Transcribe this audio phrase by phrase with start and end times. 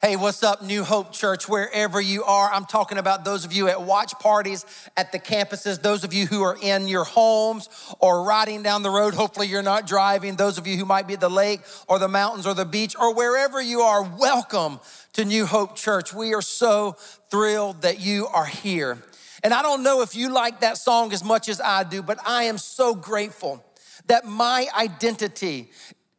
[0.00, 2.48] Hey, what's up, New Hope Church, wherever you are?
[2.52, 4.64] I'm talking about those of you at watch parties
[4.96, 8.90] at the campuses, those of you who are in your homes or riding down the
[8.90, 9.14] road.
[9.14, 10.36] Hopefully, you're not driving.
[10.36, 12.94] Those of you who might be at the lake or the mountains or the beach
[12.96, 14.78] or wherever you are, welcome
[15.14, 16.14] to New Hope Church.
[16.14, 16.92] We are so
[17.28, 18.98] thrilled that you are here.
[19.42, 22.20] And I don't know if you like that song as much as I do, but
[22.24, 23.64] I am so grateful
[24.06, 25.70] that my identity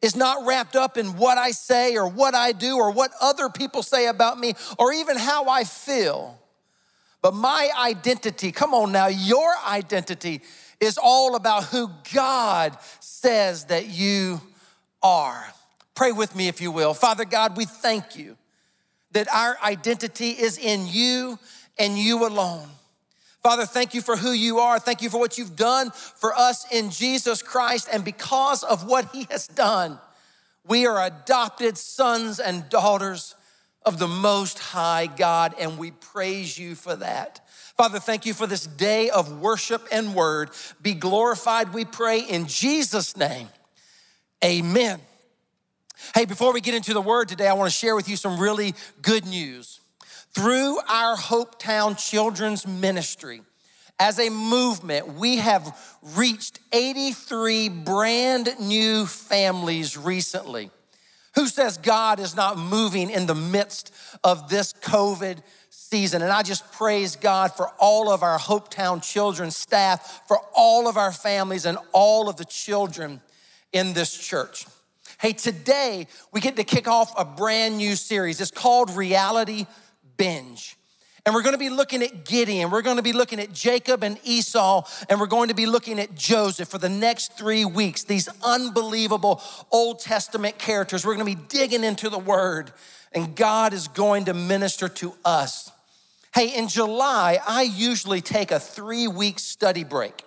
[0.02, 3.48] is not wrapped up in what I say or what I do or what other
[3.48, 6.38] people say about me or even how I feel.
[7.22, 10.40] But my identity, come on now, your identity
[10.80, 14.40] is all about who God says that you
[15.02, 15.52] are.
[15.94, 16.94] Pray with me if you will.
[16.94, 18.36] Father God, we thank you
[19.12, 21.38] that our identity is in you
[21.78, 22.68] and you alone.
[23.42, 24.78] Father, thank you for who you are.
[24.78, 27.88] Thank you for what you've done for us in Jesus Christ.
[27.90, 29.98] And because of what he has done,
[30.66, 33.34] we are adopted sons and daughters
[33.82, 37.40] of the Most High God, and we praise you for that.
[37.76, 40.50] Father, thank you for this day of worship and word.
[40.82, 43.48] Be glorified, we pray, in Jesus' name.
[44.44, 45.00] Amen.
[46.14, 48.38] Hey, before we get into the word today, I want to share with you some
[48.38, 49.79] really good news.
[50.34, 53.42] Through our Hopetown Children's Ministry,
[53.98, 55.76] as a movement, we have
[56.16, 60.70] reached 83 brand new families recently.
[61.34, 63.92] Who says God is not moving in the midst
[64.22, 66.22] of this COVID season?
[66.22, 70.96] And I just praise God for all of our Hopetown children's staff, for all of
[70.96, 73.20] our families, and all of the children
[73.72, 74.66] in this church.
[75.20, 78.40] Hey, today we get to kick off a brand new series.
[78.40, 79.66] It's called Reality
[80.20, 80.76] binge.
[81.24, 84.02] And we're going to be looking at Gideon, we're going to be looking at Jacob
[84.02, 88.04] and Esau, and we're going to be looking at Joseph for the next three weeks.
[88.04, 91.06] These unbelievable Old Testament characters.
[91.06, 92.72] We're going to be digging into the word,
[93.12, 95.70] and God is going to minister to us.
[96.34, 100.22] Hey, in July, I usually take a three week study break.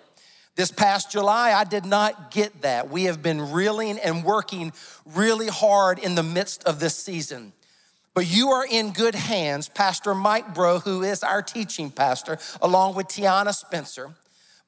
[0.56, 2.90] This past July, I did not get that.
[2.90, 4.72] We have been reeling and working
[5.14, 7.52] really hard in the midst of this season.
[8.14, 9.68] But you are in good hands.
[9.68, 14.12] Pastor Mike Breaux, who is our teaching pastor, along with Tiana Spencer.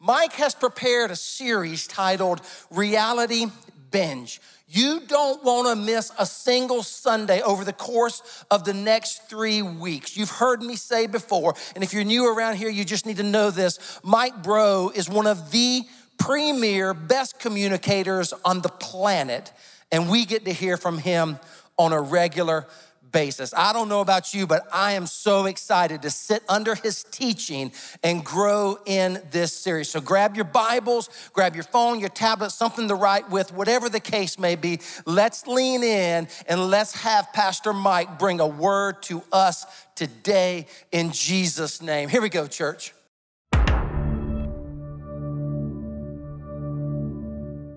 [0.00, 2.40] Mike has prepared a series titled
[2.70, 3.46] Reality
[3.92, 4.40] Binge.
[4.68, 9.62] You don't want to miss a single Sunday over the course of the next three
[9.62, 10.16] weeks.
[10.16, 13.22] You've heard me say before, and if you're new around here, you just need to
[13.22, 14.00] know this.
[14.02, 15.82] Mike Breaux is one of the
[16.18, 19.52] premier best communicators on the planet,
[19.92, 21.38] and we get to hear from him
[21.78, 22.85] on a regular basis.
[23.16, 27.72] I don't know about you, but I am so excited to sit under his teaching
[28.03, 29.88] and grow in this series.
[29.88, 34.00] So grab your Bibles, grab your phone, your tablet, something to write with, whatever the
[34.00, 34.81] case may be.
[35.06, 41.10] Let's lean in and let's have Pastor Mike bring a word to us today in
[41.10, 42.10] Jesus' name.
[42.10, 42.93] Here we go, church.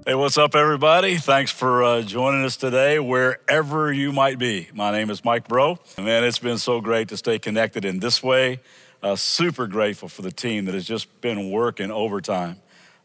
[0.09, 1.18] Hey, what's up, everybody?
[1.18, 4.68] Thanks for uh, joining us today, wherever you might be.
[4.74, 5.78] My name is Mike Breaux.
[6.00, 8.59] Man, it's been so great to stay connected in this way.
[9.03, 12.56] Uh, super grateful for the team that has just been working overtime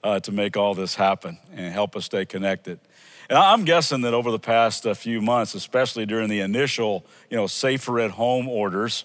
[0.02, 2.80] uh, to make all this happen and help us stay connected.
[3.28, 7.36] And I'm guessing that over the past uh, few months, especially during the initial, you
[7.36, 9.04] know, safer at home orders,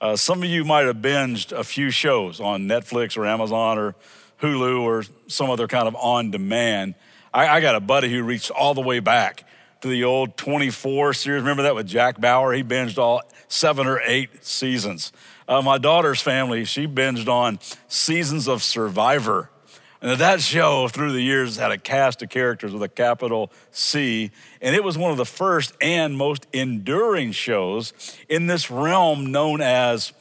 [0.00, 3.96] uh, some of you might have binged a few shows on Netflix or Amazon or
[4.40, 6.94] Hulu or some other kind of on demand.
[7.34, 9.44] I, I got a buddy who reached all the way back
[9.80, 11.40] to the old 24 series.
[11.42, 12.52] Remember that with Jack Bauer?
[12.52, 15.12] He binged all seven or eight seasons.
[15.48, 19.50] Uh, my daughter's family, she binged on seasons of Survivor.
[20.02, 24.30] And that show through the years had a cast of characters with a capital C.
[24.60, 27.92] And it was one of the first and most enduring shows
[28.28, 30.12] in this realm known as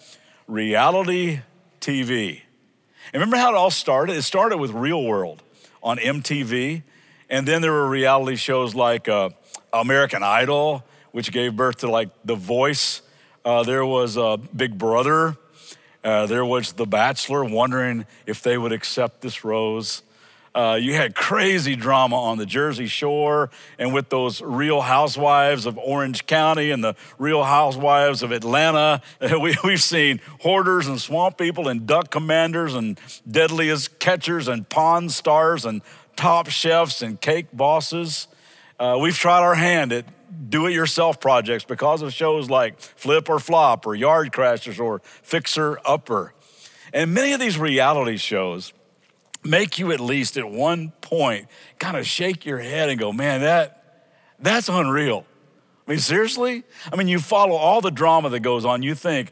[0.48, 1.42] reality
[1.82, 2.42] TV.
[3.12, 4.16] And remember how it all started?
[4.16, 5.42] It started with Real World
[5.84, 6.84] on MTV.
[7.32, 9.30] And then there were reality shows like uh,
[9.72, 10.84] American Idol,
[11.14, 13.02] which gave birth to like The Voice.
[13.46, 15.38] Uh, there was uh, Big Brother.
[16.04, 20.04] Uh, there was The Bachelor, wondering if they would accept this rose.
[20.54, 23.50] Uh, you had crazy drama on the Jersey Shore
[23.80, 29.02] and with those real housewives of Orange County and the real housewives of Atlanta.
[29.42, 33.00] We, we've seen hoarders and swamp people and duck commanders and
[33.30, 35.82] deadliest catchers and pawn stars and
[36.16, 38.28] top chefs and cake bosses.
[38.80, 40.06] Uh, we've tried our hand at
[40.50, 45.00] do it yourself projects because of shows like Flip or Flop or Yard Crashers or
[45.04, 46.34] Fixer Upper.
[46.94, 48.74] And many of these reality shows
[49.44, 51.48] make you at least at one point
[51.80, 54.10] kind of shake your head and go, man, that,
[54.40, 55.26] that's unreal.
[55.88, 56.64] I mean, seriously?
[56.92, 59.32] I mean, you follow all the drama that goes on, you think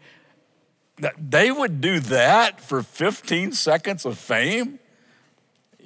[0.97, 4.79] that they would do that for 15 seconds of fame?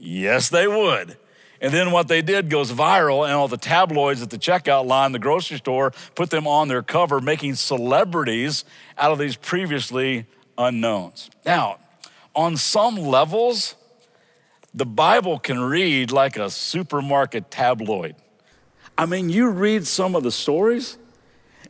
[0.04, 1.18] Yes, they would.
[1.62, 5.14] And then what they did goes viral, and all the tabloids at the checkout line,
[5.14, 8.66] the grocery store, put them on their cover, making celebrities
[8.98, 10.26] out of these previously
[10.58, 11.30] unknowns.
[11.46, 11.78] Now,
[12.36, 13.76] on some levels,
[14.74, 18.16] the Bible can read like a supermarket tabloid.
[18.98, 20.98] I mean, you read some of the stories,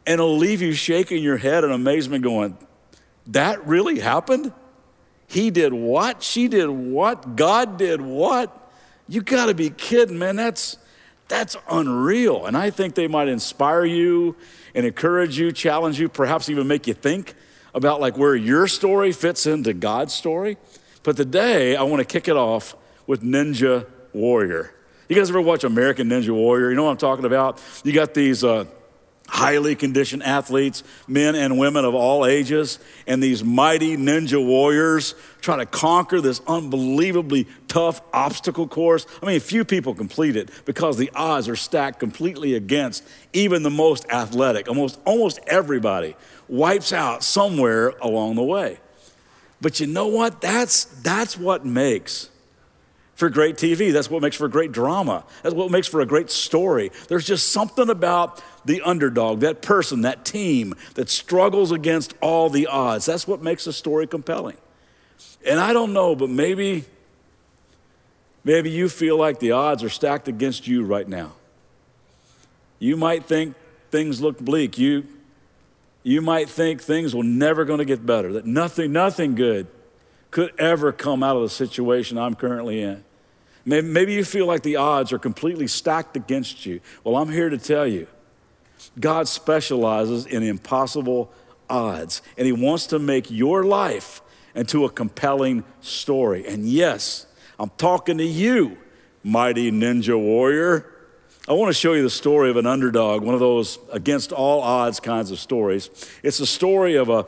[0.07, 2.57] and it'll leave you shaking your head in amazement, going,
[3.27, 4.53] That really happened?
[5.33, 6.21] He did what?
[6.21, 7.35] She did what?
[7.35, 8.71] God did what?
[9.07, 10.35] You gotta be kidding, man.
[10.35, 10.77] That's,
[11.27, 12.45] that's unreal.
[12.45, 14.35] And I think they might inspire you
[14.75, 17.33] and encourage you, challenge you, perhaps even make you think
[17.73, 20.57] about like where your story fits into God's story.
[21.01, 22.75] But today, I wanna kick it off
[23.07, 24.71] with Ninja Warrior.
[25.09, 26.69] You guys ever watch American Ninja Warrior?
[26.69, 27.59] You know what I'm talking about?
[27.83, 28.65] You got these uh,
[29.33, 32.77] highly conditioned athletes, men and women of all ages,
[33.07, 39.07] and these mighty ninja warriors try to conquer this unbelievably tough obstacle course.
[39.23, 43.03] I mean, few people complete it because the odds are stacked completely against
[43.33, 44.67] even the most athletic.
[44.67, 46.15] Almost, almost everybody
[46.47, 48.77] wipes out somewhere along the way.
[49.59, 50.41] But you know what?
[50.41, 52.29] That's, that's what makes
[53.15, 53.93] for great TV.
[53.93, 55.23] That's what makes for great drama.
[55.43, 56.91] That's what makes for a great story.
[57.07, 62.67] There's just something about the underdog, that person, that team that struggles against all the
[62.67, 63.05] odds.
[63.05, 64.57] That's what makes a story compelling.
[65.45, 66.85] And I don't know, but maybe
[68.43, 71.33] maybe you feel like the odds are stacked against you right now.
[72.79, 73.55] You might think
[73.91, 74.77] things look bleak.
[74.77, 75.05] You
[76.01, 79.67] you might think things will never going to get better, that nothing nothing good
[80.33, 83.03] could ever come out of the situation I'm currently in.
[83.65, 86.81] Maybe you feel like the odds are completely stacked against you.
[87.03, 88.07] Well, I'm here to tell you
[88.99, 91.31] God specializes in impossible
[91.69, 94.21] odds, and He wants to make your life
[94.55, 96.45] into a compelling story.
[96.47, 97.27] And yes,
[97.59, 98.79] I'm talking to you,
[99.23, 100.89] mighty ninja warrior.
[101.47, 104.61] I want to show you the story of an underdog, one of those against all
[104.61, 105.91] odds kinds of stories.
[106.23, 107.27] It's the story of a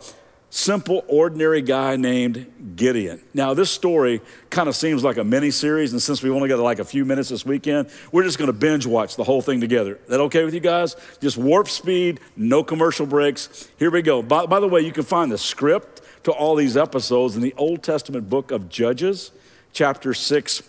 [0.55, 3.21] simple, ordinary guy named Gideon.
[3.33, 6.59] Now, this story kind of seems like a mini series, and since we only got
[6.59, 9.59] like a few minutes this weekend, we're just going to binge watch the whole thing
[9.59, 9.99] together.
[10.07, 10.95] That okay with you guys?
[11.19, 13.69] Just warp speed, no commercial breaks.
[13.77, 14.21] Here we go.
[14.21, 17.53] By, by the way, you can find the script to all these episodes in the
[17.57, 19.31] Old Testament book of Judges,
[19.73, 20.63] chapter 6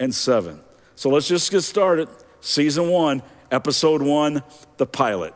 [0.00, 0.60] and 7.
[0.94, 2.08] So let's just get started.
[2.40, 4.42] Season 1, episode 1,
[4.78, 5.34] the pilot.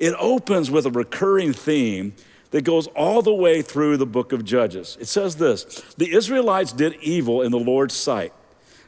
[0.00, 2.14] It opens with a recurring theme
[2.50, 4.96] that goes all the way through the book of Judges.
[5.00, 5.64] It says this
[5.96, 8.32] The Israelites did evil in the Lord's sight.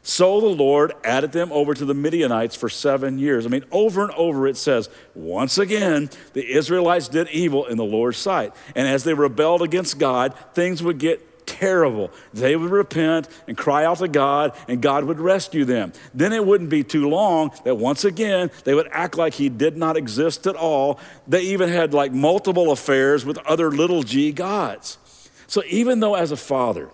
[0.03, 3.45] So the Lord added them over to the Midianites for seven years.
[3.45, 7.85] I mean, over and over it says, once again, the Israelites did evil in the
[7.85, 8.55] Lord's sight.
[8.75, 12.11] And as they rebelled against God, things would get terrible.
[12.33, 15.93] They would repent and cry out to God, and God would rescue them.
[16.15, 19.77] Then it wouldn't be too long that once again they would act like He did
[19.77, 21.01] not exist at all.
[21.27, 24.99] They even had like multiple affairs with other little g gods.
[25.47, 26.91] So even though as a father,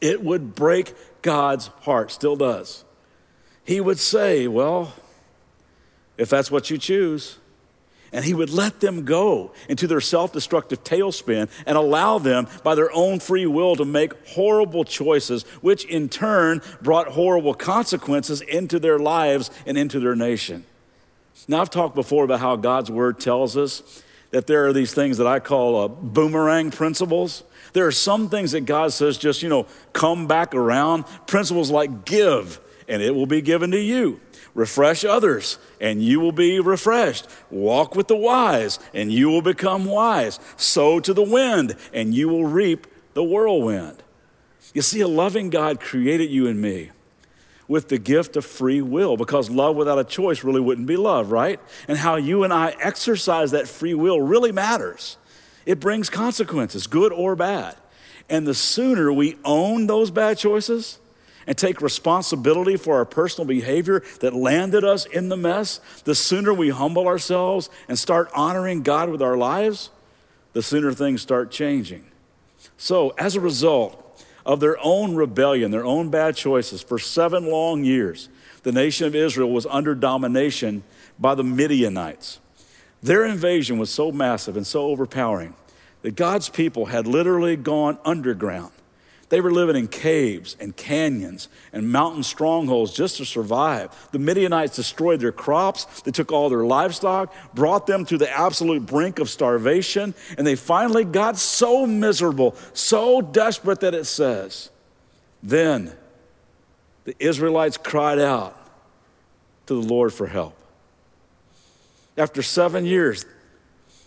[0.00, 2.84] it would break God's heart, still does,
[3.64, 4.92] He would say, Well,
[6.16, 7.38] if that's what you choose,
[8.12, 12.74] and he would let them go into their self destructive tailspin and allow them, by
[12.74, 18.78] their own free will, to make horrible choices, which in turn brought horrible consequences into
[18.78, 20.64] their lives and into their nation.
[21.46, 25.18] Now, I've talked before about how God's word tells us that there are these things
[25.18, 27.44] that I call uh, boomerang principles.
[27.72, 31.04] There are some things that God says just, you know, come back around.
[31.26, 34.20] Principles like give, and it will be given to you.
[34.54, 37.28] Refresh others, and you will be refreshed.
[37.50, 40.40] Walk with the wise, and you will become wise.
[40.56, 44.02] Sow to the wind, and you will reap the whirlwind.
[44.74, 46.90] You see, a loving God created you and me
[47.68, 51.30] with the gift of free will because love without a choice really wouldn't be love,
[51.30, 51.60] right?
[51.86, 55.18] And how you and I exercise that free will really matters.
[55.66, 57.76] It brings consequences, good or bad.
[58.30, 60.98] And the sooner we own those bad choices,
[61.48, 66.52] and take responsibility for our personal behavior that landed us in the mess, the sooner
[66.52, 69.88] we humble ourselves and start honoring God with our lives,
[70.52, 72.04] the sooner things start changing.
[72.76, 74.04] So, as a result
[74.44, 78.28] of their own rebellion, their own bad choices, for seven long years,
[78.62, 80.82] the nation of Israel was under domination
[81.18, 82.40] by the Midianites.
[83.02, 85.54] Their invasion was so massive and so overpowering
[86.02, 88.72] that God's people had literally gone underground
[89.28, 93.90] They were living in caves and canyons and mountain strongholds just to survive.
[94.10, 98.86] The Midianites destroyed their crops, they took all their livestock, brought them to the absolute
[98.86, 104.70] brink of starvation, and they finally got so miserable, so desperate that it says,
[105.42, 105.92] Then
[107.04, 108.56] the Israelites cried out
[109.66, 110.56] to the Lord for help.
[112.16, 113.26] After seven years,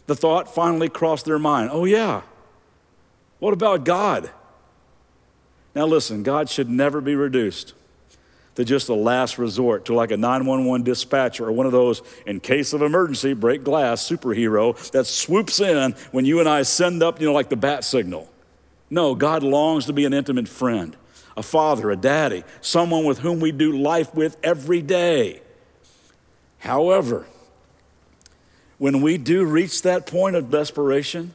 [0.07, 2.21] the thought finally crossed their mind oh, yeah,
[3.37, 4.31] what about God?
[5.73, 7.73] Now, listen, God should never be reduced
[8.55, 12.39] to just a last resort, to like a 911 dispatcher or one of those, in
[12.39, 17.21] case of emergency, break glass superhero that swoops in when you and I send up,
[17.21, 18.29] you know, like the bat signal.
[18.89, 20.97] No, God longs to be an intimate friend,
[21.37, 25.41] a father, a daddy, someone with whom we do life with every day.
[26.59, 27.25] However,
[28.77, 31.33] when we do reach that point of desperation,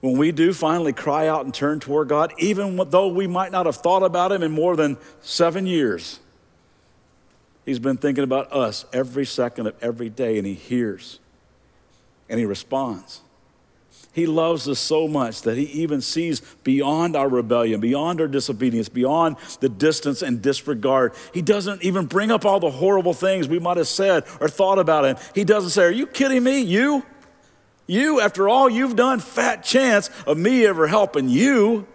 [0.00, 3.66] when we do finally cry out and turn toward God, even though we might not
[3.66, 6.20] have thought about Him in more than seven years,
[7.64, 11.18] He's been thinking about us every second of every day, and He hears
[12.28, 13.22] and He responds.
[14.12, 18.88] He loves us so much that He even sees beyond our rebellion, beyond our disobedience,
[18.88, 21.12] beyond the distance and disregard.
[21.34, 24.78] He doesn't even bring up all the horrible things we might have said or thought
[24.78, 25.16] about Him.
[25.34, 26.60] He doesn't say, Are you kidding me?
[26.60, 27.04] You?
[27.88, 31.86] You, after all you've done, fat chance of me ever helping you.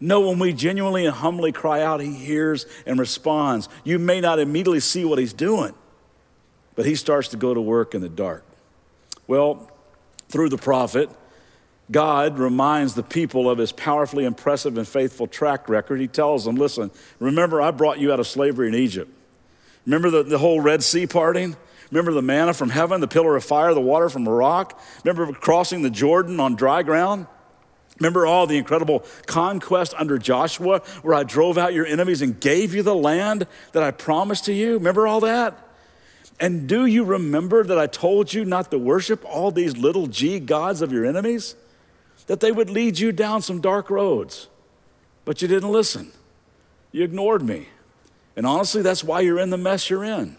[0.00, 3.68] No, when we genuinely and humbly cry out, He hears and responds.
[3.84, 5.72] You may not immediately see what He's doing,
[6.74, 8.44] but He starts to go to work in the dark.
[9.28, 9.70] Well,
[10.28, 11.08] through the prophet,
[11.90, 16.00] God reminds the people of his powerfully impressive and faithful track record.
[16.00, 19.10] He tells them, Listen, remember, I brought you out of slavery in Egypt.
[19.86, 21.56] Remember the, the whole Red Sea parting?
[21.90, 24.80] Remember the manna from heaven, the pillar of fire, the water from a rock?
[25.04, 27.26] Remember crossing the Jordan on dry ground?
[27.98, 32.74] Remember all the incredible conquest under Joshua where I drove out your enemies and gave
[32.74, 34.74] you the land that I promised to you?
[34.74, 35.58] Remember all that?
[36.40, 40.38] And do you remember that I told you not to worship all these little g
[40.38, 41.56] gods of your enemies?
[42.26, 44.48] That they would lead you down some dark roads.
[45.24, 46.12] But you didn't listen.
[46.92, 47.68] You ignored me.
[48.36, 50.36] And honestly, that's why you're in the mess you're in.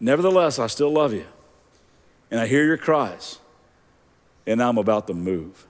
[0.00, 1.26] Nevertheless, I still love you.
[2.30, 3.38] And I hear your cries.
[4.46, 5.66] And I'm about to move.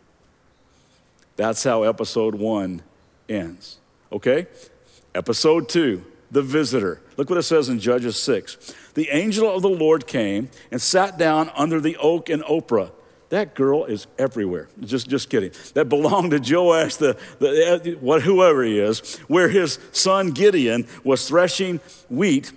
[1.37, 2.83] That's how episode one
[3.29, 3.79] ends.
[4.13, 4.47] Okay?
[5.15, 7.01] Episode two, the visitor.
[7.17, 8.75] Look what it says in Judges 6.
[8.95, 12.93] The angel of the Lord came and sat down under the oak in Oprah.
[13.31, 14.69] That girl is everywhere.
[14.81, 15.53] Just, just kidding.
[15.75, 20.87] That belonged to Joash, the, the, eh, what, whoever he is, where his son Gideon
[21.05, 22.53] was threshing wheat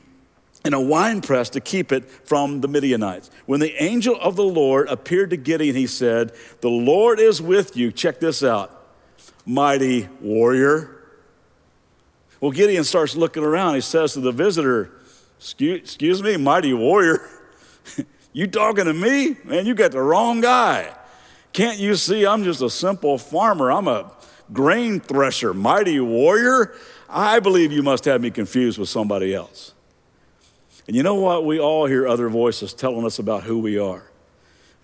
[0.65, 3.29] in a wine press to keep it from the Midianites.
[3.45, 7.75] When the angel of the Lord appeared to Gideon, he said, The Lord is with
[7.75, 7.91] you.
[7.91, 8.85] Check this out,
[9.45, 11.03] mighty warrior.
[12.39, 13.75] Well, Gideon starts looking around.
[13.75, 14.91] He says to the visitor,
[15.37, 17.29] Excuse, excuse me, mighty warrior.
[18.33, 19.35] you talking to me?
[19.43, 20.93] Man, you got the wrong guy.
[21.51, 23.71] Can't you see I'm just a simple farmer?
[23.71, 24.11] I'm a
[24.51, 26.73] grain thresher, mighty warrior.
[27.09, 29.73] I believe you must have me confused with somebody else.
[30.87, 31.45] And you know what?
[31.45, 34.09] We all hear other voices telling us about who we are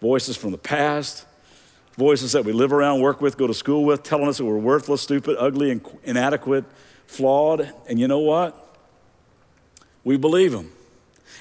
[0.02, 1.26] voices from the past,
[1.98, 4.58] voices that we live around, work with, go to school with, telling us that we're
[4.58, 6.66] worthless, stupid, ugly, inadequate,
[7.08, 7.72] flawed.
[7.88, 8.78] And you know what?
[10.04, 10.72] We believe them.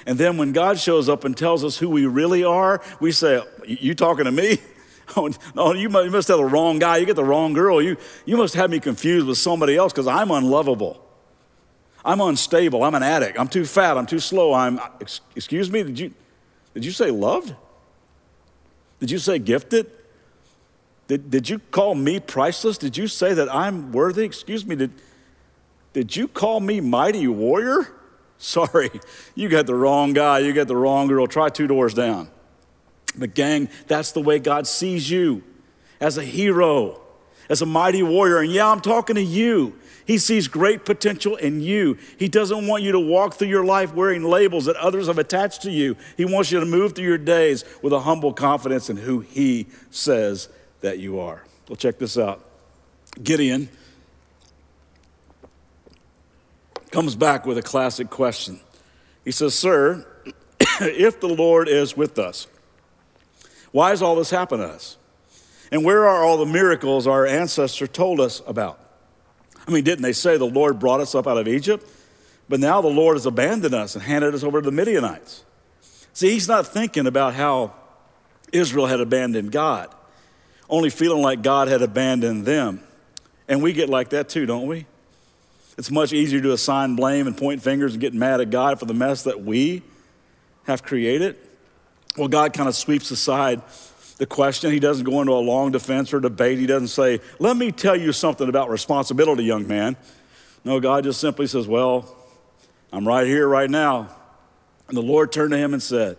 [0.06, 3.42] And then when God shows up and tells us who we really are, we say,
[3.66, 4.58] You talking to me?
[5.16, 6.98] Oh, no, you must have the wrong guy.
[6.98, 7.80] You get the wrong girl.
[7.80, 7.96] You,
[8.26, 11.02] you must have me confused with somebody else because I'm unlovable.
[12.04, 12.84] I'm unstable.
[12.84, 13.38] I'm an addict.
[13.38, 13.96] I'm too fat.
[13.96, 14.54] I'm too slow.
[14.54, 14.80] I'm,
[15.34, 16.14] excuse me, did you,
[16.74, 17.54] did you say loved?
[19.00, 19.90] Did you say gifted?
[21.08, 22.78] Did, did you call me priceless?
[22.78, 24.24] Did you say that I'm worthy?
[24.24, 24.92] Excuse me, did,
[25.92, 27.94] did you call me mighty warrior?
[28.38, 28.90] Sorry,
[29.34, 30.38] you got the wrong guy.
[30.40, 31.26] You got the wrong girl.
[31.26, 32.28] Try two doors down.
[33.16, 35.42] But, gang, that's the way God sees you
[36.00, 37.00] as a hero,
[37.48, 38.38] as a mighty warrior.
[38.38, 39.74] And yeah, I'm talking to you.
[40.08, 41.98] He sees great potential in you.
[42.16, 45.60] He doesn't want you to walk through your life wearing labels that others have attached
[45.62, 45.98] to you.
[46.16, 49.66] He wants you to move through your days with a humble confidence in who He
[49.90, 50.48] says
[50.80, 51.44] that you are.
[51.68, 52.42] Well, check this out
[53.22, 53.68] Gideon
[56.90, 58.60] comes back with a classic question.
[59.26, 60.06] He says, Sir,
[60.80, 62.46] if the Lord is with us,
[63.72, 64.96] why has all this happened to us?
[65.70, 68.87] And where are all the miracles our ancestors told us about?
[69.68, 71.86] I mean, didn't they say the Lord brought us up out of Egypt?
[72.48, 75.44] But now the Lord has abandoned us and handed us over to the Midianites.
[76.14, 77.74] See, he's not thinking about how
[78.50, 79.94] Israel had abandoned God,
[80.70, 82.80] only feeling like God had abandoned them.
[83.46, 84.86] And we get like that too, don't we?
[85.76, 88.86] It's much easier to assign blame and point fingers and get mad at God for
[88.86, 89.82] the mess that we
[90.64, 91.36] have created.
[92.16, 93.62] Well, God kind of sweeps aside
[94.18, 94.72] the question.
[94.72, 96.58] He doesn't go into a long defense or debate.
[96.58, 99.96] He doesn't say, Let me tell you something about responsibility, young man.
[100.64, 102.14] No, God just simply says, Well,
[102.92, 104.10] I'm right here, right now.
[104.88, 106.16] And the Lord turned to him and said,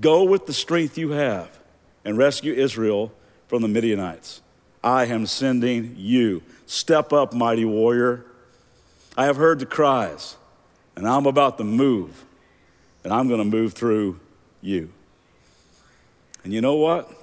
[0.00, 1.58] Go with the strength you have
[2.04, 3.12] and rescue Israel
[3.46, 4.40] from the Midianites.
[4.82, 6.42] I am sending you.
[6.66, 8.24] Step up, mighty warrior.
[9.16, 10.36] I have heard the cries,
[10.96, 12.24] and I'm about to move,
[13.04, 14.18] and I'm going to move through
[14.62, 14.90] you.
[16.42, 17.19] And you know what?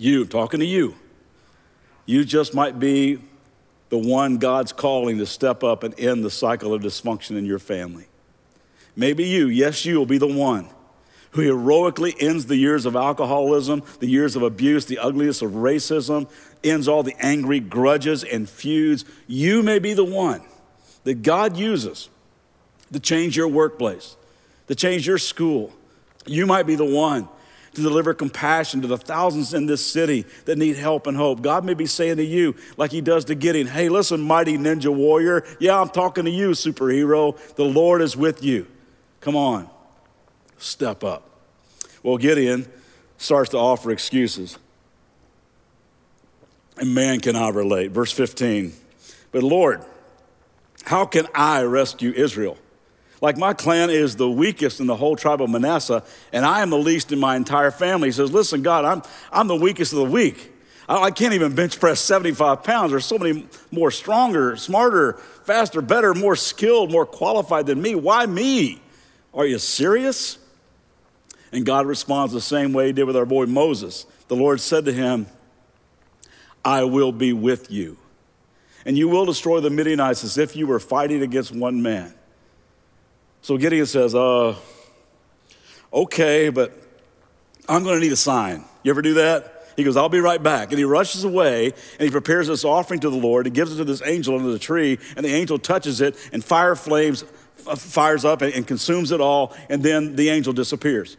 [0.00, 0.94] You, talking to you,
[2.06, 3.18] you just might be
[3.90, 7.58] the one God's calling to step up and end the cycle of dysfunction in your
[7.58, 8.06] family.
[8.96, 10.70] Maybe you, yes, you will be the one
[11.32, 16.30] who heroically ends the years of alcoholism, the years of abuse, the ugliness of racism,
[16.64, 19.04] ends all the angry grudges and feuds.
[19.26, 20.40] You may be the one
[21.04, 22.08] that God uses
[22.90, 24.16] to change your workplace,
[24.68, 25.74] to change your school.
[26.24, 27.28] You might be the one
[27.74, 31.40] to deliver compassion to the thousands in this city that need help and hope.
[31.42, 34.94] God may be saying to you, like He does to Gideon, hey, listen, mighty ninja
[34.94, 35.44] warrior.
[35.60, 37.36] Yeah, I'm talking to you, superhero.
[37.54, 38.66] The Lord is with you.
[39.20, 39.68] Come on,
[40.58, 41.28] step up.
[42.02, 42.66] Well, Gideon
[43.18, 44.58] starts to offer excuses.
[46.78, 47.90] And man, can I relate.
[47.90, 48.72] Verse 15.
[49.32, 49.84] But Lord,
[50.84, 52.56] how can I rescue Israel?
[53.20, 56.70] Like my clan is the weakest in the whole tribe of Manasseh, and I am
[56.70, 58.08] the least in my entire family.
[58.08, 60.52] He says, Listen, God, I'm, I'm the weakest of the weak.
[60.88, 62.92] I, I can't even bench press 75 pounds.
[62.92, 67.94] There's so many more stronger, smarter, faster, better, more skilled, more qualified than me.
[67.94, 68.80] Why me?
[69.34, 70.38] Are you serious?
[71.52, 74.06] And God responds the same way he did with our boy Moses.
[74.28, 75.26] The Lord said to him,
[76.64, 77.98] I will be with you.
[78.86, 82.14] And you will destroy the Midianites as if you were fighting against one man.
[83.42, 84.54] So Gideon says, uh,
[85.92, 86.72] okay, but
[87.68, 88.64] I'm going to need a sign.
[88.82, 89.56] You ever do that?
[89.76, 90.70] He goes, I'll be right back.
[90.70, 93.46] And he rushes away and he prepares this offering to the Lord.
[93.46, 96.44] He gives it to this angel under the tree, and the angel touches it, and
[96.44, 97.24] fire flames
[97.76, 101.16] fires up and, and consumes it all, and then the angel disappears.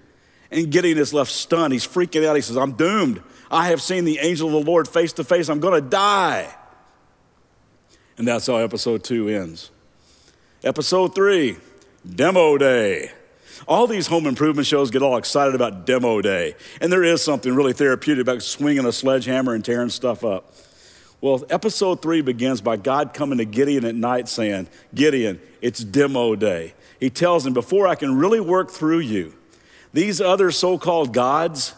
[0.50, 1.72] And Gideon is left stunned.
[1.72, 2.36] He's freaking out.
[2.36, 3.22] He says, I'm doomed.
[3.50, 5.50] I have seen the angel of the Lord face to face.
[5.50, 6.54] I'm going to die.
[8.18, 9.72] And that's how episode two ends.
[10.64, 11.58] Episode three
[12.08, 13.12] Demo Day.
[13.68, 16.56] All these home improvement shows get all excited about Demo Day.
[16.80, 20.54] And there is something really therapeutic about swinging a sledgehammer and tearing stuff up.
[21.22, 26.36] Well, episode three begins by God coming to Gideon at night saying, Gideon, it's Demo
[26.36, 26.74] Day.
[27.00, 29.36] He tells him, Before I can really work through you,
[29.94, 31.76] these other so called gods,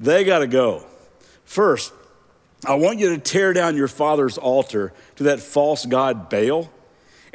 [0.00, 0.86] they got to go.
[1.44, 1.92] First,
[2.64, 6.70] I want you to tear down your father's altar to that false god Baal.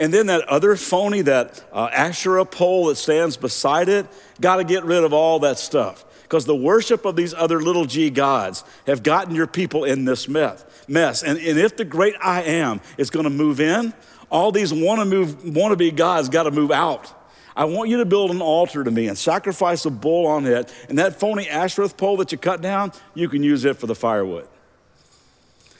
[0.01, 4.07] And then that other phony, that uh, Asherah pole that stands beside it,
[4.41, 6.03] got to get rid of all that stuff.
[6.23, 10.27] Because the worship of these other little g gods have gotten your people in this
[10.27, 11.21] mess.
[11.21, 13.93] And, and if the great I am is going to move in,
[14.31, 17.13] all these want to move, gods got to move out.
[17.55, 20.73] I want you to build an altar to me and sacrifice a bull on it.
[20.89, 23.93] And that phony Asherah pole that you cut down, you can use it for the
[23.93, 24.47] firewood.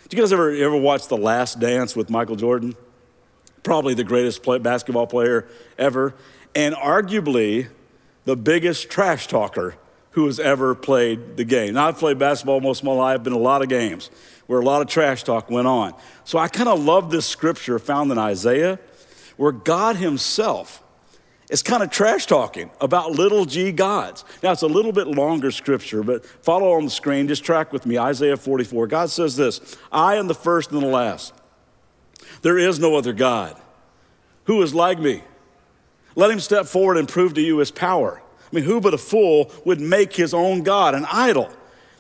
[0.04, 2.76] Did you guys ever, ever watch The Last Dance with Michael Jordan?
[3.64, 5.48] Probably the greatest play, basketball player
[5.78, 6.16] ever,
[6.56, 7.70] and arguably
[8.26, 9.76] the biggest trash talker
[10.12, 11.76] who has ever played the game.
[11.76, 14.10] Now, I've played basketball most of my life, been a lot of games
[14.48, 15.94] where a lot of trash talk went on.
[16.26, 18.80] So I kind of love this scripture found in Isaiah
[19.38, 20.84] where God Himself
[21.50, 24.26] is kind of trash talking about little g gods.
[24.44, 27.28] Now, it's a little bit longer scripture, but follow on the screen.
[27.28, 28.88] Just track with me Isaiah 44.
[28.88, 31.34] God says this I am the first and the last.
[32.42, 33.60] There is no other God
[34.46, 35.24] who is like me.
[36.16, 38.22] Let him step forward and prove to you his power.
[38.52, 41.50] I mean, who but a fool would make his own God an idol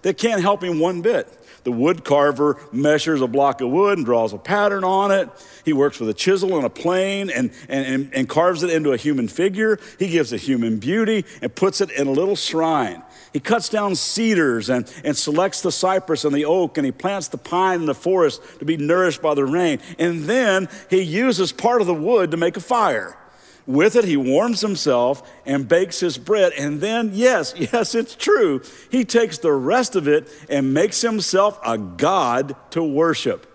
[0.01, 1.37] that can't help him one bit?
[1.63, 5.29] The wood carver measures a block of wood and draws a pattern on it.
[5.63, 8.97] He works with a chisel and a plane and, and, and, carves it into a
[8.97, 9.79] human figure.
[9.99, 13.03] He gives a human beauty and puts it in a little shrine.
[13.33, 17.29] He cuts down cedars and, and selects the cypress and the oak, and he plants
[17.29, 19.79] the pine in the forest to be nourished by the rain.
[19.97, 23.17] And then he uses part of the wood to make a fire.
[23.65, 26.51] With it, he warms himself and bakes his bread.
[26.57, 31.59] And then, yes, yes, it's true, he takes the rest of it and makes himself
[31.65, 33.47] a god to worship.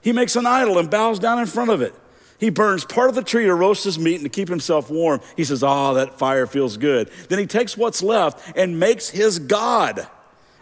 [0.00, 1.94] He makes an idol and bows down in front of it.
[2.38, 5.20] He burns part of the tree to roast his meat and to keep himself warm.
[5.36, 7.10] He says, Oh, that fire feels good.
[7.28, 10.06] Then he takes what's left and makes his God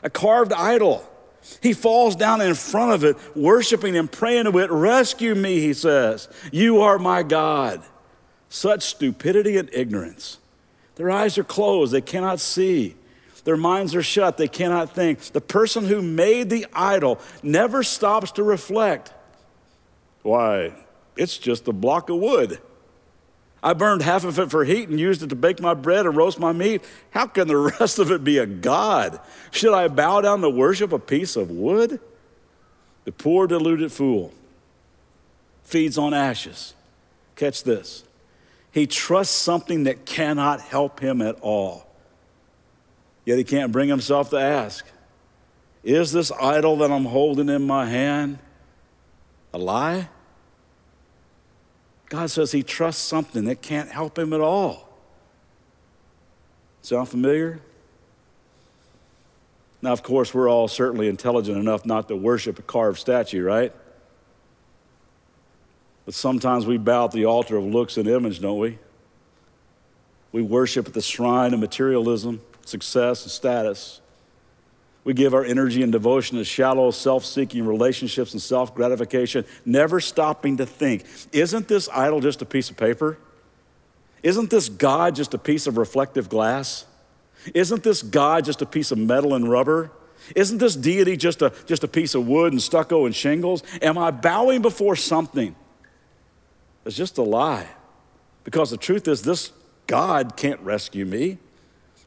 [0.03, 1.07] a carved idol.
[1.63, 4.71] He falls down in front of it, worshiping and praying to it.
[4.71, 6.29] Rescue me, he says.
[6.51, 7.83] You are my God.
[8.49, 10.39] Such stupidity and ignorance.
[10.97, 12.97] Their eyes are closed, they cannot see.
[13.45, 15.21] Their minds are shut, they cannot think.
[15.21, 19.13] The person who made the idol never stops to reflect.
[20.23, 20.73] Why,
[21.17, 22.61] it's just a block of wood.
[23.63, 26.17] I burned half of it for heat and used it to bake my bread and
[26.17, 26.85] roast my meat.
[27.11, 29.19] How can the rest of it be a God?
[29.51, 31.99] Should I bow down to worship a piece of wood?
[33.05, 34.33] The poor deluded fool
[35.63, 36.75] feeds on ashes.
[37.35, 38.05] Catch this.
[38.71, 41.87] He trusts something that cannot help him at all.
[43.25, 44.87] Yet he can't bring himself to ask
[45.83, 48.39] Is this idol that I'm holding in my hand
[49.53, 50.09] a lie?
[52.09, 54.89] God says he trusts something that can't help him at all.
[56.83, 57.61] Sound familiar?
[59.83, 63.73] Now, of course, we're all certainly intelligent enough not to worship a carved statue, right?
[66.05, 68.79] But sometimes we bow at the altar of looks and image, don't we?
[70.31, 74.01] We worship at the shrine of materialism, success, and status.
[75.07, 80.01] We give our energy and devotion to shallow, self seeking relationships and self gratification, never
[80.01, 83.17] stopping to think isn't this idol just a piece of paper?
[84.25, 86.87] Isn't this God just a piece of reflective glass?
[87.55, 89.93] Isn't this God just a piece of metal and rubber?
[90.35, 93.63] Isn't this deity just a, just a piece of wood and stucco and shingles?
[93.81, 95.55] Am I bowing before something
[96.85, 97.69] It's just a lie?
[98.43, 99.53] Because the truth is, this
[99.87, 101.39] God can't rescue me.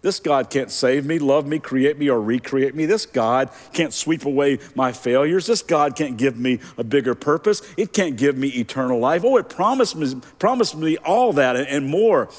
[0.01, 2.85] This God can't save me, love me, create me, or recreate me.
[2.85, 5.47] This God can't sweep away my failures.
[5.47, 7.62] This God can't give me a bigger purpose.
[7.75, 9.23] It can't give me eternal life.
[9.25, 12.29] Oh, it promised me, promised me all that and more,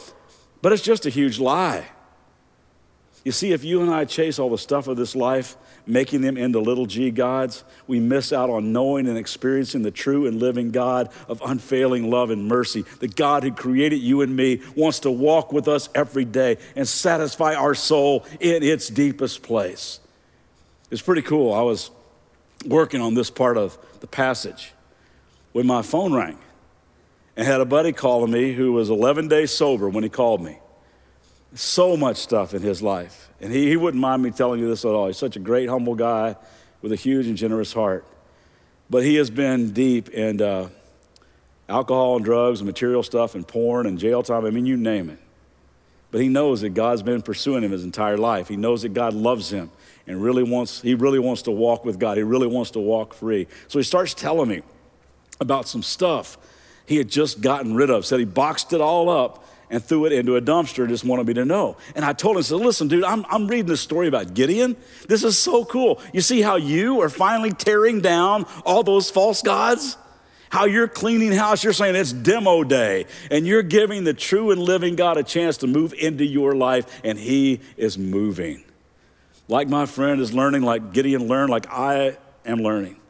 [0.62, 1.88] but it's just a huge lie.
[3.22, 5.56] You see, if you and I chase all the stuff of this life,
[5.86, 10.26] making them into little g gods, we miss out on knowing and experiencing the true
[10.26, 12.82] and living God of unfailing love and mercy.
[13.00, 16.88] The God who created you and me wants to walk with us every day and
[16.88, 20.00] satisfy our soul in its deepest place.
[20.90, 21.52] It's pretty cool.
[21.52, 21.90] I was
[22.66, 24.72] working on this part of the passage
[25.52, 26.38] when my phone rang
[27.36, 30.58] and had a buddy calling me who was 11 days sober when he called me
[31.54, 33.28] so much stuff in his life.
[33.40, 35.06] And he, he wouldn't mind me telling you this at all.
[35.06, 36.36] He's such a great, humble guy
[36.82, 38.06] with a huge and generous heart.
[38.88, 40.68] But he has been deep in uh,
[41.68, 44.44] alcohol and drugs and material stuff and porn and jail time.
[44.44, 45.18] I mean, you name it.
[46.10, 48.48] But he knows that God's been pursuing him his entire life.
[48.48, 49.70] He knows that God loves him
[50.06, 52.16] and really wants, he really wants to walk with God.
[52.16, 53.46] He really wants to walk free.
[53.68, 54.62] So he starts telling me
[55.40, 56.36] about some stuff
[56.84, 58.04] he had just gotten rid of.
[58.04, 61.34] Said he boxed it all up and threw it into a dumpster, just wanted me
[61.34, 61.76] to know.
[61.94, 64.76] And I told him, I said, listen, dude, I'm, I'm reading this story about Gideon.
[65.08, 66.00] This is so cool.
[66.12, 69.96] You see how you are finally tearing down all those false gods?
[70.50, 74.60] How you're cleaning house, you're saying it's demo day, and you're giving the true and
[74.60, 78.64] living God a chance to move into your life, and He is moving.
[79.46, 83.00] Like my friend is learning, like Gideon learned, like I am learning.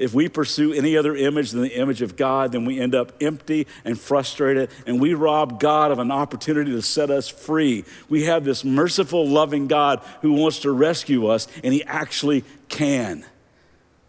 [0.00, 3.12] If we pursue any other image than the image of God, then we end up
[3.20, 7.84] empty and frustrated, and we rob God of an opportunity to set us free.
[8.08, 13.26] We have this merciful, loving God who wants to rescue us, and He actually can.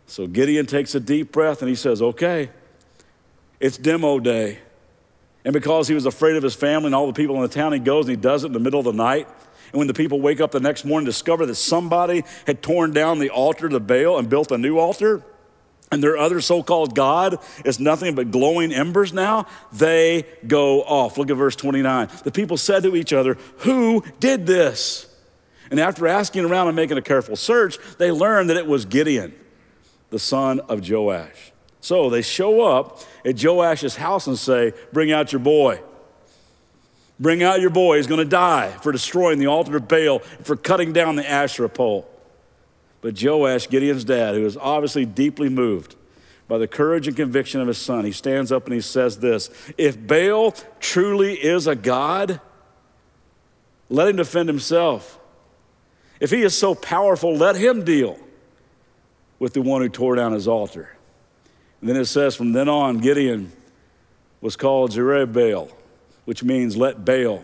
[0.07, 2.49] So Gideon takes a deep breath and he says, Okay,
[3.59, 4.59] it's demo day.
[5.43, 7.73] And because he was afraid of his family and all the people in the town,
[7.73, 9.27] he goes and he does it in the middle of the night.
[9.71, 13.19] And when the people wake up the next morning, discover that somebody had torn down
[13.19, 15.23] the altar to Baal and built a new altar,
[15.91, 21.17] and their other so called God is nothing but glowing embers now, they go off.
[21.17, 22.07] Look at verse 29.
[22.23, 25.07] The people said to each other, Who did this?
[25.69, 29.33] And after asking around and making a careful search, they learned that it was Gideon,
[30.09, 31.51] the son of Joash.
[31.81, 35.81] So they show up at Joash's house and say, Bring out your boy.
[37.19, 37.97] Bring out your boy.
[37.97, 41.69] He's going to die for destroying the altar of Baal, for cutting down the Asherah
[41.69, 42.07] pole.
[43.01, 45.95] But Joash, Gideon's dad, who is obviously deeply moved
[46.47, 49.49] by the courage and conviction of his son, he stands up and he says this
[49.77, 52.39] If Baal truly is a God,
[53.89, 55.19] let him defend himself.
[56.19, 58.19] If he is so powerful, let him deal
[59.39, 60.95] with the one who tore down his altar.
[61.79, 63.51] And then it says, from then on, Gideon
[64.39, 65.71] was called Jerubbaal,
[66.25, 67.43] which means let Baal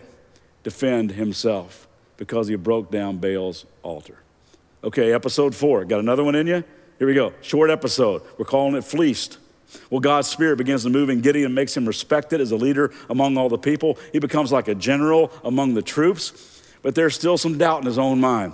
[0.62, 4.18] defend himself because he broke down Baal's altar.
[4.82, 5.84] Okay, episode four.
[5.84, 6.62] Got another one in you?
[6.98, 7.32] Here we go.
[7.40, 8.22] Short episode.
[8.38, 9.38] We're calling it Fleeced.
[9.90, 13.36] Well, God's Spirit begins to move in Gideon, makes him respected as a leader among
[13.36, 13.98] all the people.
[14.12, 17.98] He becomes like a general among the troops, but there's still some doubt in his
[17.98, 18.52] own mind.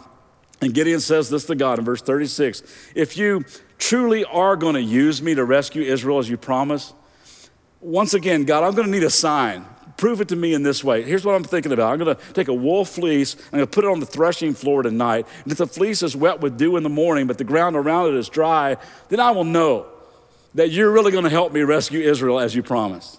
[0.63, 2.63] And Gideon says this to God in verse 36
[2.95, 3.45] If you
[3.79, 6.95] truly are going to use me to rescue Israel as you promised,
[7.81, 9.67] once again, God, I'm going to need a sign.
[10.05, 11.03] Prove it to me in this way.
[11.03, 11.91] Here's what I'm thinking about.
[11.91, 14.53] I'm going to take a wool fleece, I'm going to put it on the threshing
[14.53, 15.27] floor tonight.
[15.45, 18.09] And if the fleece is wet with dew in the morning, but the ground around
[18.09, 18.77] it is dry,
[19.09, 19.87] then I will know
[20.57, 23.19] that you're really going to help me rescue Israel as you promised.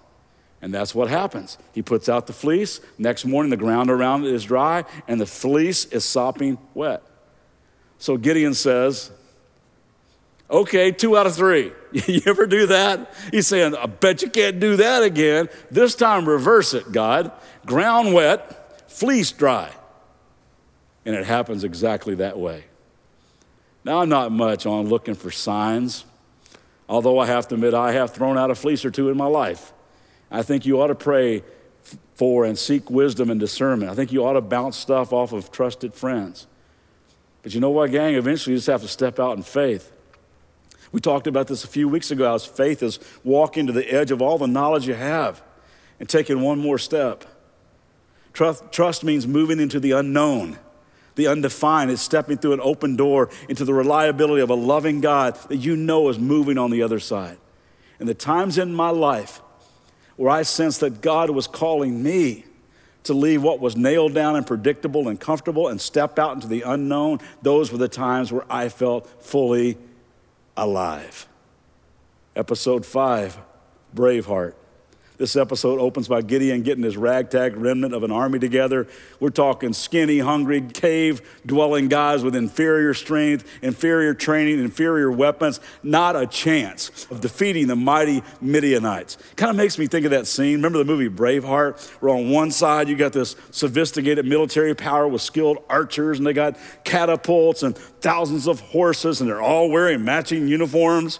[0.61, 1.57] And that's what happens.
[1.73, 2.79] He puts out the fleece.
[2.99, 7.01] Next morning, the ground around it is dry, and the fleece is sopping wet.
[7.97, 9.09] So Gideon says,
[10.49, 11.71] Okay, two out of three.
[11.91, 13.13] you ever do that?
[13.31, 15.49] He's saying, I bet you can't do that again.
[15.71, 17.31] This time, reverse it, God.
[17.65, 19.71] Ground wet, fleece dry.
[21.05, 22.65] And it happens exactly that way.
[23.83, 26.05] Now, I'm not much on looking for signs,
[26.89, 29.27] although I have to admit, I have thrown out a fleece or two in my
[29.27, 29.73] life.
[30.31, 31.43] I think you ought to pray
[32.15, 33.91] for and seek wisdom and discernment.
[33.91, 36.47] I think you ought to bounce stuff off of trusted friends.
[37.43, 38.15] But you know what, gang?
[38.15, 39.91] Eventually, you just have to step out in faith.
[40.95, 44.11] We talked about this a few weeks ago as faith is walking to the edge
[44.11, 45.43] of all the knowledge you have
[45.99, 47.25] and taking one more step.
[48.31, 50.57] Trust, trust means moving into the unknown,
[51.15, 51.91] the undefined.
[51.91, 55.75] It's stepping through an open door into the reliability of a loving God that you
[55.75, 57.39] know is moving on the other side.
[57.99, 59.41] And the times in my life
[60.15, 62.45] where I sensed that God was calling me
[63.03, 66.61] to leave what was nailed down and predictable and comfortable and step out into the
[66.61, 69.77] unknown, those were the times where I felt fully
[70.57, 71.27] alive.
[72.35, 73.39] Episode five
[73.95, 74.53] Braveheart.
[75.17, 78.87] This episode opens by Gideon getting his ragtag remnant of an army together.
[79.19, 85.61] We're talking skinny, hungry, cave dwelling guys with inferior strength, inferior training, inferior weapons.
[85.83, 89.17] Not a chance of defeating the mighty Midianites.
[89.37, 90.55] Kind of makes me think of that scene.
[90.55, 95.21] Remember the movie Braveheart, where on one side you got this sophisticated military power with
[95.21, 100.47] skilled archers, and they got catapults and thousands of horses, and they're all wearing matching
[100.49, 101.19] uniforms.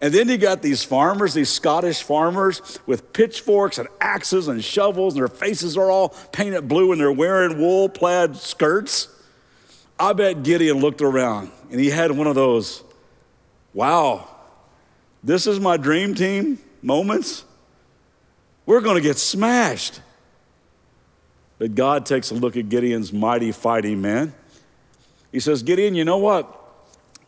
[0.00, 5.14] And then you got these farmers, these Scottish farmers with pitchforks and axes and shovels,
[5.14, 9.08] and their faces are all painted blue and they're wearing wool plaid skirts.
[9.98, 12.82] I bet Gideon looked around and he had one of those,
[13.72, 14.28] wow,
[15.22, 17.44] this is my dream team moments.
[18.66, 20.00] We're going to get smashed.
[21.58, 24.34] But God takes a look at Gideon's mighty fighting man.
[25.30, 26.60] He says, Gideon, you know what?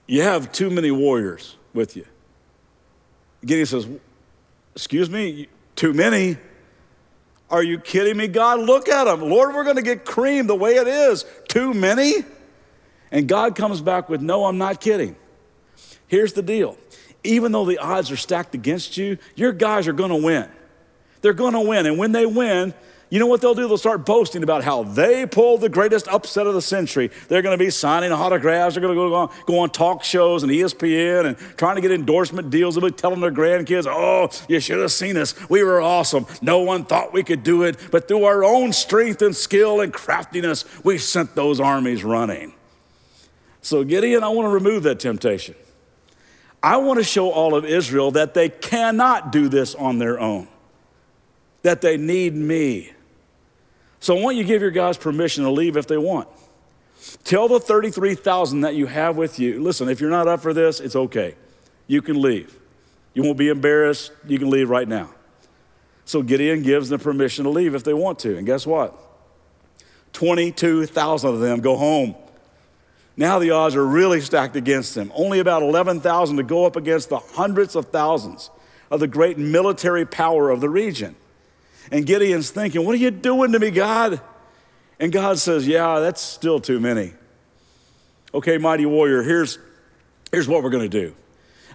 [0.06, 2.06] You have too many warriors with you.
[3.46, 3.88] Gideon says,
[4.74, 6.36] Excuse me, too many?
[7.48, 8.60] Are you kidding me, God?
[8.60, 9.20] Look at them.
[9.22, 11.24] Lord, we're going to get creamed the way it is.
[11.48, 12.24] Too many?
[13.10, 15.16] And God comes back with, No, I'm not kidding.
[16.08, 16.76] Here's the deal
[17.26, 20.48] even though the odds are stacked against you, your guys are going to win.
[21.22, 21.86] They're going to win.
[21.86, 22.72] And when they win,
[23.08, 23.68] you know what they'll do?
[23.68, 27.12] They'll start boasting about how they pulled the greatest upset of the century.
[27.28, 28.74] They're going to be signing autographs.
[28.74, 31.92] They're going to go on, go on talk shows and ESPN and trying to get
[31.92, 32.74] endorsement deals.
[32.74, 35.34] They'll be telling their grandkids, oh, you should have seen us.
[35.48, 36.26] We were awesome.
[36.42, 37.76] No one thought we could do it.
[37.92, 42.54] But through our own strength and skill and craftiness, we sent those armies running.
[43.62, 45.54] So, Gideon, I want to remove that temptation.
[46.60, 50.48] I want to show all of Israel that they cannot do this on their own,
[51.62, 52.92] that they need me.
[54.00, 56.28] So I want you to give your guys permission to leave if they want.
[57.24, 60.80] Tell the 33,000 that you have with you, listen, if you're not up for this,
[60.80, 61.34] it's okay.
[61.86, 62.58] You can leave.
[63.14, 64.12] You won't be embarrassed.
[64.26, 65.10] You can leave right now.
[66.04, 68.36] So Gideon gives them permission to leave if they want to.
[68.36, 68.96] And guess what?
[70.12, 72.14] 22,000 of them go home.
[73.16, 75.10] Now the odds are really stacked against them.
[75.14, 78.50] Only about 11,000 to go up against the hundreds of thousands
[78.90, 81.16] of the great military power of the region.
[81.90, 84.20] And Gideon's thinking, What are you doing to me, God?
[84.98, 87.12] And God says, Yeah, that's still too many.
[88.34, 89.58] Okay, mighty warrior, here's,
[90.30, 91.14] here's what we're going to do.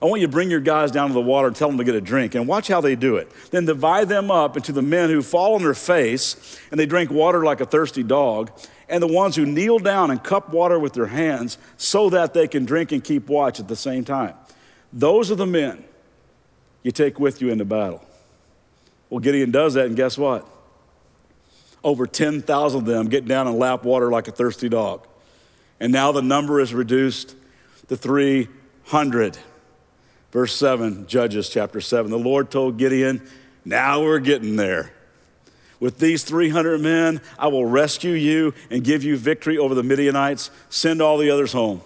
[0.02, 1.84] I want you to bring your guys down to the water and tell them to
[1.84, 3.32] get a drink, and watch how they do it.
[3.52, 7.12] Then divide them up into the men who fall on their face and they drink
[7.12, 8.52] water like a thirsty dog,
[8.90, 12.48] and the ones who kneel down and cup water with their hands so that they
[12.48, 14.34] can drink and keep watch at the same time.
[14.92, 15.84] Those are the men
[16.84, 18.04] you take with you into battle.
[19.12, 20.48] Well, Gideon does that, and guess what?
[21.84, 25.06] Over 10,000 of them get down and lap water like a thirsty dog.
[25.82, 27.36] And now the number is reduced
[27.90, 29.38] to 300.
[30.32, 32.10] Verse 7, Judges chapter 7.
[32.10, 33.22] The Lord told Gideon,
[33.66, 34.94] Now we're getting there.
[35.82, 40.52] With these 300 men, I will rescue you and give you victory over the Midianites.
[40.70, 41.82] Send all the others home.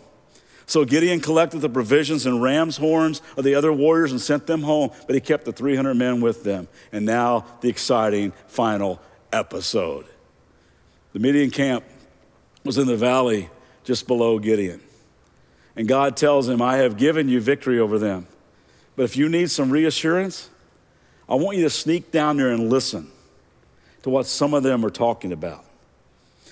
[0.67, 4.63] So Gideon collected the provisions and ram's horns of the other warriors and sent them
[4.63, 6.67] home, but he kept the 300 men with them.
[6.91, 8.99] And now the exciting final
[9.31, 10.05] episode.
[11.13, 11.83] The Midian camp
[12.63, 13.49] was in the valley
[13.83, 14.81] just below Gideon.
[15.75, 18.27] And God tells him, I have given you victory over them.
[18.95, 20.49] But if you need some reassurance,
[21.29, 23.11] I want you to sneak down there and listen
[24.03, 25.65] to what some of them are talking about.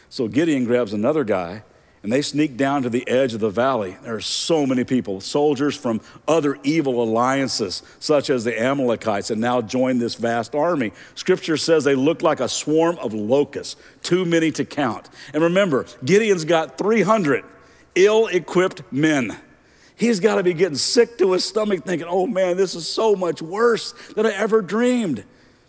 [0.10, 1.64] So Gideon grabs another guy
[2.04, 3.98] and they sneak down to the edge of the valley.
[4.04, 9.40] There are so many people, soldiers from other evil alliances, such as the Amalekites, and
[9.40, 10.92] now join this vast army.
[11.16, 15.10] Scripture says they look like a swarm of locusts, too many to count.
[15.34, 17.46] And remember, Gideon's got 300
[17.96, 19.38] ill equipped men.
[19.96, 23.16] He's got to be getting sick to his stomach, thinking, oh man, this is so
[23.16, 25.24] much worse than I ever dreamed.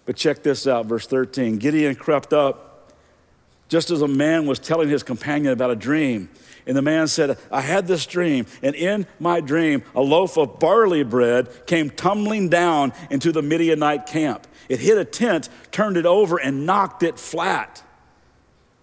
[0.05, 1.59] But check this out, verse 13.
[1.59, 2.73] Gideon crept up
[3.68, 6.29] just as a man was telling his companion about a dream.
[6.66, 10.59] And the man said, I had this dream, and in my dream, a loaf of
[10.59, 14.46] barley bread came tumbling down into the Midianite camp.
[14.68, 17.83] It hit a tent, turned it over, and knocked it flat.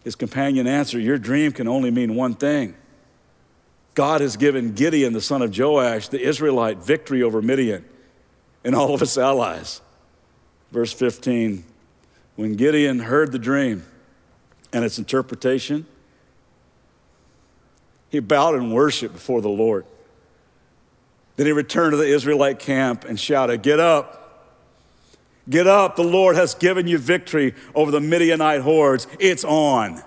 [0.03, 2.75] His companion answered, Your dream can only mean one thing.
[3.93, 7.85] God has given Gideon, the son of Joash, the Israelite, victory over Midian
[8.63, 9.81] and all of its allies.
[10.71, 11.63] Verse 15
[12.35, 13.85] When Gideon heard the dream,
[14.73, 15.85] and its interpretation,
[18.09, 19.85] he bowed in worship before the Lord.
[21.37, 24.17] Then he returned to the Israelite camp and shouted, Get up!
[25.49, 25.95] Get up!
[25.95, 29.07] The Lord has given you victory over the Midianite hordes.
[29.19, 30.03] It's on.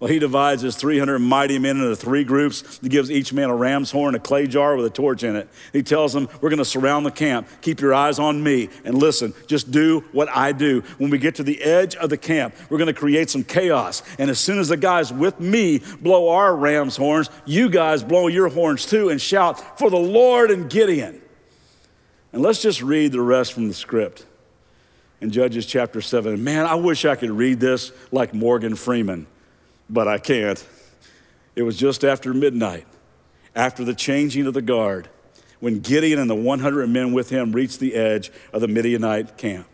[0.00, 2.78] Well, he divides his 300 mighty men into three groups.
[2.80, 5.48] He gives each man a ram's horn, a clay jar with a torch in it.
[5.72, 7.48] He tells them, We're going to surround the camp.
[7.62, 9.34] Keep your eyes on me and listen.
[9.48, 10.82] Just do what I do.
[10.98, 14.04] When we get to the edge of the camp, we're going to create some chaos.
[14.20, 18.28] And as soon as the guys with me blow our ram's horns, you guys blow
[18.28, 21.20] your horns too and shout, For the Lord and Gideon.
[22.32, 24.26] And let's just read the rest from the script
[25.20, 26.44] in Judges chapter 7.
[26.44, 29.26] Man, I wish I could read this like Morgan Freeman
[29.88, 30.64] but I can't.
[31.56, 32.86] It was just after midnight,
[33.54, 35.08] after the changing of the guard,
[35.60, 39.66] when Gideon and the 100 men with him reached the edge of the Midianite camp.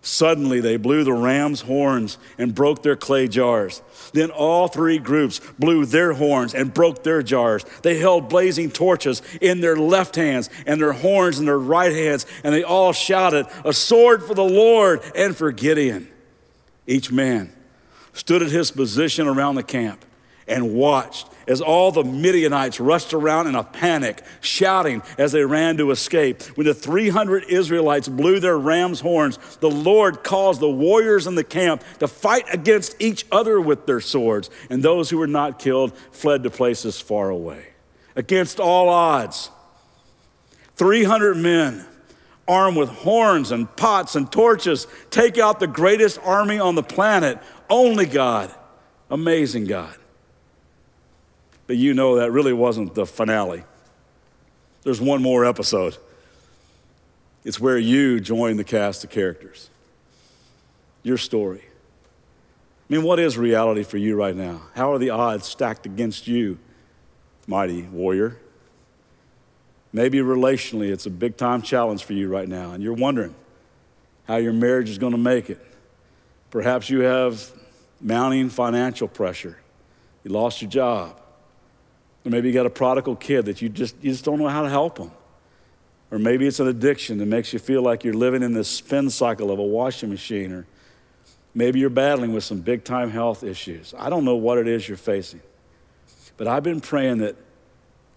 [0.00, 3.82] Suddenly they blew the ram's horns and broke their clay jars.
[4.14, 7.64] Then all three groups blew their horns and broke their jars.
[7.82, 12.24] They held blazing torches in their left hands and their horns in their right hands,
[12.44, 16.08] and they all shouted, A sword for the Lord and for Gideon.
[16.86, 17.52] Each man
[18.12, 20.04] stood at his position around the camp
[20.46, 25.78] and watched as all the Midianites rushed around in a panic, shouting as they ran
[25.78, 26.42] to escape.
[26.56, 31.44] When the 300 Israelites blew their ram's horns, the Lord caused the warriors in the
[31.44, 35.96] camp to fight against each other with their swords, and those who were not killed
[36.12, 37.68] fled to places far away.
[38.14, 39.50] Against all odds,
[40.76, 41.86] 300 men
[42.48, 47.38] armed with horns and pots and torches take out the greatest army on the planet
[47.70, 48.52] only God,
[49.10, 49.94] amazing God.
[51.66, 53.62] But you know that really wasn't the finale.
[54.82, 55.98] There's one more episode.
[57.44, 59.68] It's where you join the cast of characters.
[61.02, 61.62] Your story.
[61.62, 64.62] I mean, what is reality for you right now?
[64.74, 66.58] How are the odds stacked against you,
[67.46, 68.38] mighty warrior?
[69.92, 73.34] Maybe relationally, it's a big time challenge for you right now, and you're wondering
[74.26, 75.64] how your marriage is going to make it.
[76.50, 77.50] Perhaps you have
[78.00, 79.58] mounting financial pressure.
[80.24, 81.18] You lost your job.
[82.24, 84.62] Or maybe you got a prodigal kid that you just, you just don't know how
[84.62, 85.10] to help them.
[86.10, 89.10] Or maybe it's an addiction that makes you feel like you're living in this spin
[89.10, 90.52] cycle of a washing machine.
[90.52, 90.66] Or
[91.54, 93.94] maybe you're battling with some big time health issues.
[93.96, 95.40] I don't know what it is you're facing.
[96.36, 97.36] But I've been praying that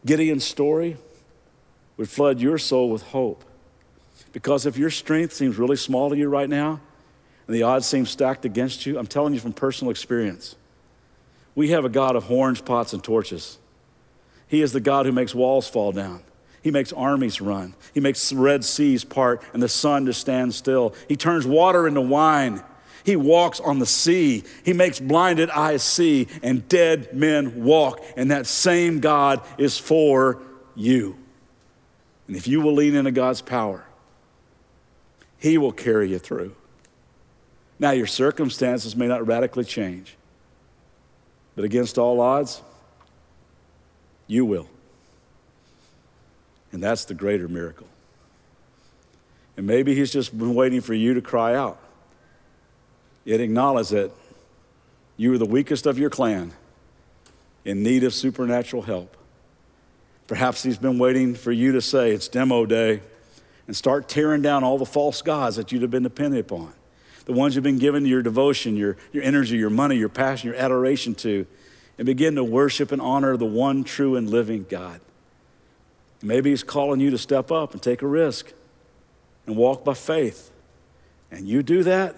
[0.06, 0.98] Gideon's story
[2.02, 3.46] would flood your soul with hope.
[4.34, 6.80] Because if your strength seems really small to you right now,
[7.46, 10.56] and the odds seem stacked against you, I'm telling you from personal experience.
[11.54, 13.60] We have a God of horns, pots, and torches.
[14.48, 16.24] He is the God who makes walls fall down.
[16.64, 17.76] He makes armies run.
[17.94, 20.96] He makes red seas part and the sun to stand still.
[21.08, 22.64] He turns water into wine.
[23.04, 24.44] He walks on the sea.
[24.66, 28.04] He makes blinded eyes see and dead men walk.
[28.18, 30.42] And that same God is for
[30.74, 31.21] you.
[32.32, 33.84] And if you will lean into God's power,
[35.38, 36.56] He will carry you through.
[37.78, 40.16] Now, your circumstances may not radically change,
[41.58, 42.62] but against all odds,
[44.28, 44.70] you will.
[46.72, 47.88] And that's the greater miracle.
[49.58, 51.80] And maybe He's just been waiting for you to cry out.
[53.26, 54.10] Yet acknowledge that
[55.18, 56.54] you are the weakest of your clan
[57.66, 59.18] in need of supernatural help.
[60.32, 63.02] Perhaps He's been waiting for you to say, It's demo day,
[63.68, 66.72] and start tearing down all the false gods that you'd have been dependent upon
[67.26, 70.58] the ones you've been given your devotion, your, your energy, your money, your passion, your
[70.58, 71.46] adoration to.
[71.98, 75.02] and begin to worship and honor the one true and living God.
[76.22, 78.54] Maybe He's calling you to step up and take a risk
[79.46, 80.50] and walk by faith.
[81.30, 82.16] And you do that,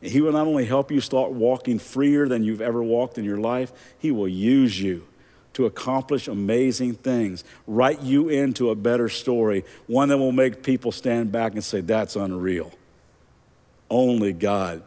[0.00, 3.24] and He will not only help you start walking freer than you've ever walked in
[3.26, 5.06] your life, He will use you
[5.54, 10.92] to accomplish amazing things, write you into a better story, one that will make people
[10.92, 12.72] stand back and say, That's unreal.
[13.90, 14.82] Only God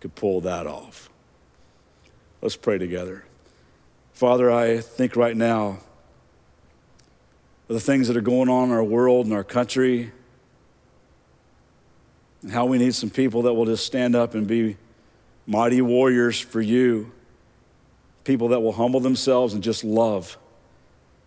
[0.00, 1.10] could pull that off.
[2.40, 3.24] Let's pray together.
[4.12, 5.78] Father, I think right now
[7.68, 10.10] of the things that are going on in our world and our country,
[12.42, 14.76] and how we need some people that will just stand up and be
[15.46, 17.12] mighty warriors for you,
[18.28, 20.36] people that will humble themselves and just love.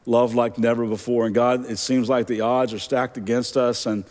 [0.06, 1.26] Love like never before.
[1.26, 4.06] And God, it seems like the odds are stacked against us and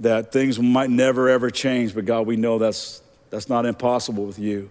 [0.00, 4.38] that things might never ever change, but God, we know that's, that's not impossible with
[4.38, 4.70] you.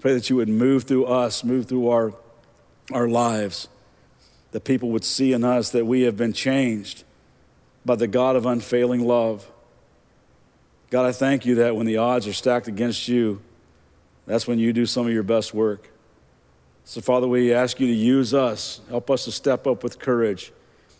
[0.00, 2.12] Pray that you would move through us, move through our,
[2.92, 3.68] our lives
[4.52, 7.04] that people would see in us that we have been changed
[7.86, 9.50] by the God of unfailing love.
[10.90, 13.40] God, I thank you that when the odds are stacked against you,
[14.26, 15.88] that's when you do some of your best work.
[16.88, 20.52] So, Father, we ask you to use us, help us to step up with courage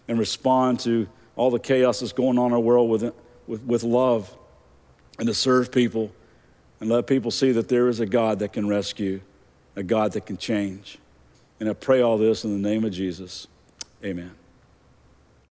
[0.08, 3.14] and respond to all the chaos that's going on in our world with,
[3.46, 4.36] with, with love
[5.20, 6.10] and to serve people
[6.80, 9.20] and let people see that there is a God that can rescue,
[9.76, 10.98] a God that can change.
[11.60, 13.46] And I pray all this in the name of Jesus.
[14.04, 14.34] Amen.